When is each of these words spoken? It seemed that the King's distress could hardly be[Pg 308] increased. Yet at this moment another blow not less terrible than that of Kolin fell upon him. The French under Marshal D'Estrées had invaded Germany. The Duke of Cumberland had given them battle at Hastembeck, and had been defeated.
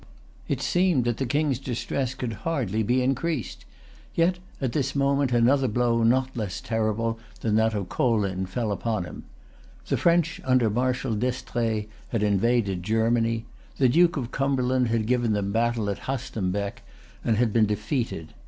It 0.47 0.61
seemed 0.63 1.05
that 1.05 1.17
the 1.17 1.27
King's 1.27 1.59
distress 1.59 2.15
could 2.15 2.33
hardly 2.41 2.79
be[Pg 2.81 2.87
308] 2.89 3.03
increased. 3.03 3.65
Yet 4.15 4.39
at 4.59 4.71
this 4.71 4.95
moment 4.95 5.31
another 5.31 5.67
blow 5.67 6.01
not 6.01 6.35
less 6.35 6.59
terrible 6.59 7.19
than 7.41 7.53
that 7.57 7.75
of 7.75 7.87
Kolin 7.89 8.47
fell 8.47 8.71
upon 8.71 9.03
him. 9.03 9.25
The 9.89 9.97
French 9.97 10.41
under 10.43 10.71
Marshal 10.71 11.13
D'Estrées 11.13 11.87
had 12.09 12.23
invaded 12.23 12.81
Germany. 12.81 13.45
The 13.77 13.89
Duke 13.89 14.17
of 14.17 14.31
Cumberland 14.31 14.87
had 14.87 15.05
given 15.05 15.33
them 15.33 15.51
battle 15.51 15.87
at 15.87 15.99
Hastembeck, 16.07 16.81
and 17.23 17.37
had 17.37 17.53
been 17.53 17.67
defeated. 17.67 18.33